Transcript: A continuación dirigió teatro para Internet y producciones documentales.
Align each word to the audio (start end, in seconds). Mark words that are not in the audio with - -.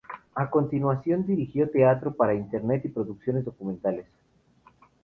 A 0.33 0.49
continuación 0.49 1.27
dirigió 1.27 1.69
teatro 1.69 2.15
para 2.15 2.33
Internet 2.33 2.81
y 2.85 2.89
producciones 2.89 3.45
documentales. 3.45 4.07